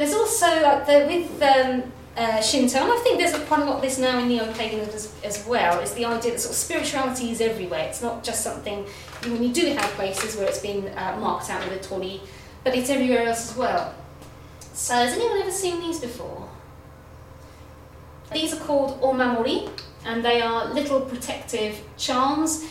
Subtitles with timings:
[0.00, 3.76] there's also like the, with um, uh, Shinto, and I think there's quite a lot
[3.76, 7.30] of this now in neo-paganism as, as well, is the idea that sort of spirituality
[7.30, 7.86] is everywhere.
[7.86, 8.86] It's not just something,
[9.24, 12.22] when you do have places where it's been uh, marked out with a torii,
[12.64, 13.94] but it's everywhere else as well.
[14.72, 16.48] So has anyone ever seen these before?
[18.32, 19.68] These are called omamori,
[20.06, 22.64] and they are little protective charms.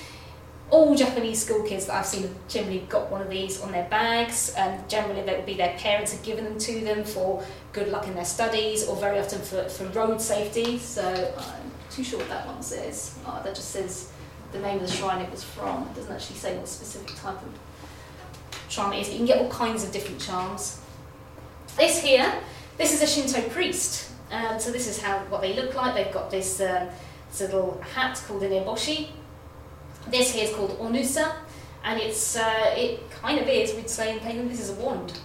[0.71, 3.89] All Japanese school kids that I've seen have generally got one of these on their
[3.89, 7.87] bags, and generally that would be their parents have given them to them for good
[7.87, 10.77] luck in their studies, or very often for, for road safety.
[10.77, 13.17] So I'm too sure what that one says.
[13.25, 14.11] Oh, that just says
[14.51, 15.87] the name of the shrine it was from.
[15.87, 17.59] It doesn't actually say what specific type of
[18.67, 19.09] charm it is.
[19.09, 20.81] You can get all kinds of different charms.
[21.77, 22.31] This here,
[22.77, 24.11] this is a Shinto priest.
[24.31, 25.95] Um, so this is how what they look like.
[25.95, 26.89] They've got this, um,
[27.29, 29.09] this little hat called an eboshi.
[30.07, 31.33] This here is called onusa,
[31.83, 33.73] and it's uh, it kind of is.
[33.75, 35.19] We'd say in pagan, this is a wand,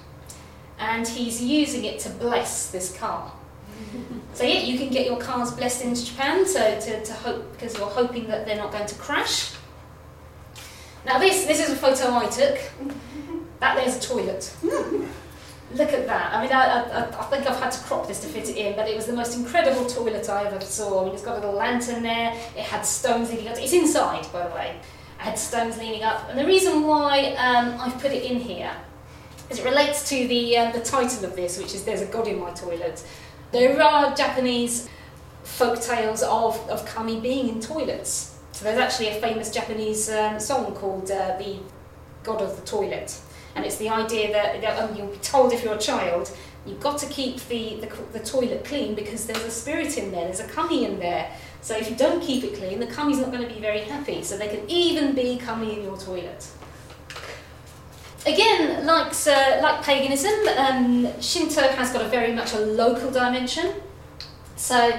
[0.79, 3.33] and he's using it to bless this car.
[4.35, 6.47] so yeah, you can get your cars blessed into Japan.
[6.47, 9.53] So to, to hope because you're hoping that they're not going to crash.
[11.07, 12.59] Now this this is a photo I took.
[13.61, 14.55] That there's a toilet.
[15.73, 16.35] Look at that.
[16.35, 18.77] I mean, I, I, I think I've had to crop this to fit it in,
[18.77, 21.01] but it was the most incredible toilet I ever saw.
[21.01, 23.39] I mean, it's got a little lantern there, it had stones up.
[23.59, 24.77] It's inside, by the way.
[25.19, 26.29] It had stones leaning up.
[26.29, 28.71] And the reason why um, I've put it in here
[29.51, 32.29] is it relates to the, uh, the title of this, which is There's a God
[32.29, 33.05] in My Toilet.
[33.51, 34.89] There are Japanese
[35.43, 38.39] folk tales of, of kami being in toilets.
[38.53, 41.59] So there's actually a famous Japanese um, song called uh, The
[42.23, 43.19] God of the Toilet.
[43.55, 46.81] And it's the idea that, that um, you'll be told if you're a child, you've
[46.81, 50.41] got to keep the, the, the toilet clean because there's a spirit in there, there's
[50.41, 51.31] a kami in there.
[51.61, 54.23] So if you don't keep it clean, the kami's not going to be very happy.
[54.23, 56.47] So they can even be kami in your toilet.
[58.27, 63.75] Again, like, uh, like paganism, um, Shinto has got a very much a local dimension.
[64.57, 64.99] So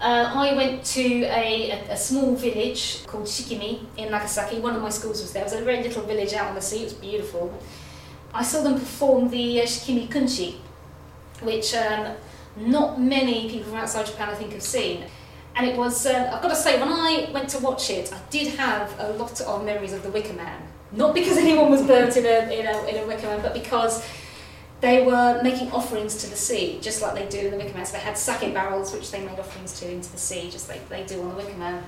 [0.00, 4.58] uh, I went to a, a, a, small village called Shikimi in Nagasaki.
[4.58, 5.42] One of my schools was there.
[5.42, 6.80] It was a very little village out on the sea.
[6.80, 7.56] It was beautiful.
[8.34, 10.56] I saw them perform the uh, Shikimi Kunchi,
[11.42, 12.16] which um,
[12.56, 15.04] not many people from outside Japan, I think, have seen.
[15.56, 18.18] And it was, uh, I've got to say, when I went to watch it, I
[18.30, 20.60] did have a lot of memories of the Wicker Man.
[20.90, 24.04] Not because anyone was burnt in a, in a, in a Wicker Man, but because
[24.80, 27.86] they were making offerings to the sea, just like they do in the Wicker Man.
[27.86, 30.88] So they had sake barrels, which they made offerings to into the sea, just like
[30.88, 31.84] they do on the Wicker Man.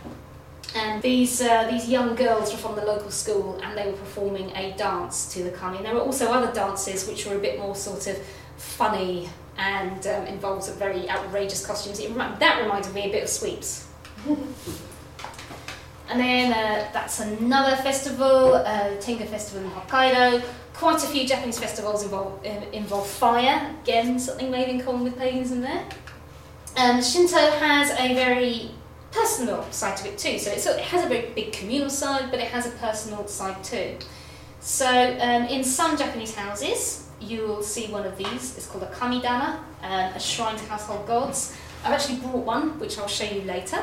[0.76, 4.54] And these, uh, these young girls were from the local school and they were performing
[4.54, 5.78] a dance to the kami.
[5.78, 8.18] And there were also other dances which were a bit more sort of
[8.58, 11.98] funny and um, involved some very outrageous costumes.
[11.98, 13.88] It, that reminded me a bit of Sweeps.
[16.10, 20.44] and then uh, that's another festival, uh, Tenga Festival in Hokkaido.
[20.74, 23.74] Quite a few Japanese festivals involve, uh, involve fire.
[23.82, 25.86] Again, something maybe in common with paganism there.
[26.76, 28.72] Um, Shinto has a very
[29.16, 30.38] personal side to it too.
[30.38, 33.96] So it has a very big communal side, but it has a personal side too.
[34.60, 34.88] So
[35.20, 38.56] um, in some Japanese houses, you will see one of these.
[38.56, 41.56] It's called a kamidana, um, a shrine to household gods.
[41.84, 43.78] I've actually brought one, which I'll show you later.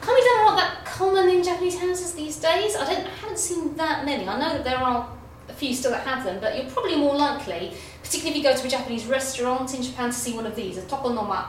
[0.00, 2.74] Kamidana aren't that common in Japanese houses these days.
[2.76, 4.26] I don't, I haven't seen that many.
[4.26, 5.10] I know that there are
[5.48, 8.56] a few still that have them, but you're probably more likely, particularly if you go
[8.56, 11.48] to a Japanese restaurant in Japan, to see one of these, a tokonoma,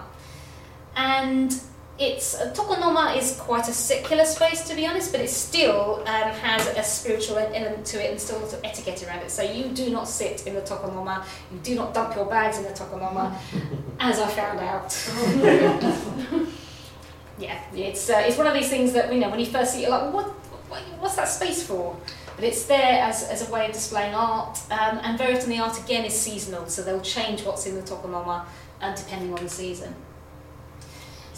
[0.96, 1.62] and
[2.02, 6.32] it's uh, Tokonoma is quite a secular space to be honest, but it still um,
[6.32, 9.30] has a spiritual element to it and still a lot of etiquette around it.
[9.30, 12.64] So you do not sit in the Tokonoma, you do not dump your bags in
[12.64, 13.34] the Tokonoma,
[14.00, 14.92] as I found out.
[17.40, 19.80] yeah, it's uh, it's one of these things that you know when you first see
[19.80, 20.28] it, you're like, what,
[20.70, 21.96] what what's that space for?
[22.36, 25.60] But it's there as, as a way of displaying art, um, and very often the
[25.60, 28.46] art again is seasonal, so they'll change what's in the Tokonoma
[28.82, 29.94] uh, depending on the season.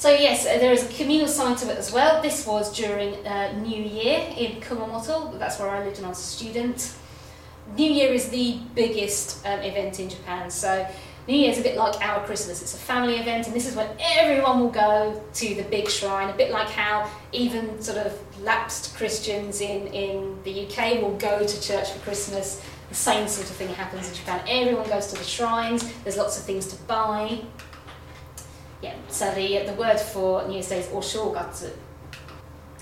[0.03, 2.22] So yes, uh, there is a communal side to it as well.
[2.22, 5.40] This was during uh, New Year in Kumamoto.
[5.40, 6.94] That's where I lived when I was a student.
[7.78, 10.52] New Year is the biggest um, event in Japan.
[10.52, 10.85] So
[11.26, 12.61] New Year is a bit like our Christmas.
[12.61, 16.29] It's a family event, and this is when everyone will go to the big shrine.
[16.29, 18.11] A bit like how even sort of
[18.44, 22.61] lapsed Christians in in the UK will go to church for Christmas.
[22.90, 24.41] The same sort of thing happens in Japan.
[24.49, 25.90] Everyone goes to the shrines.
[26.03, 27.40] There's lots of things to buy.
[28.84, 31.72] Yeah, so the, the word for New Day is oshogatsu.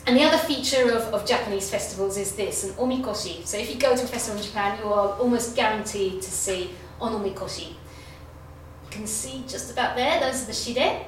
[0.08, 3.46] And the other feature of, of Japanese festivals is this, an omikoshi.
[3.46, 6.72] So if you go to a festival in Japan, you are almost guaranteed to see
[7.00, 7.68] an omikoshi.
[7.68, 11.06] You can see just about there, those are the shide.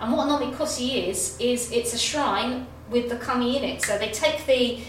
[0.00, 3.84] And what an omikoshi is, is it's a shrine with the kami in it.
[3.84, 4.80] So they take the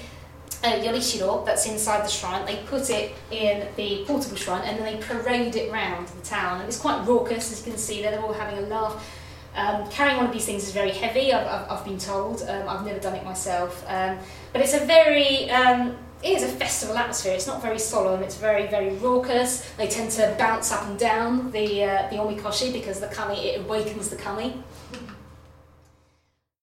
[0.64, 2.46] uh, Yorishiro that's inside the shrine.
[2.46, 6.62] They put it in the portable shrine and then they parade it round the town.
[6.62, 9.06] And it's quite raucous, as you can see there, they're all having a laugh.
[9.56, 12.42] Um, carrying one of these things is very heavy, I've, I've, I've been told.
[12.48, 13.84] Um, I've never done it myself.
[13.88, 14.18] Um,
[14.52, 17.34] but it's a very, um, it is a festival atmosphere.
[17.34, 19.70] It's not very solemn, it's very, very raucous.
[19.78, 23.62] They tend to bounce up and down the, uh, the omikoshi because the kami, it
[23.62, 24.64] awakens the kami.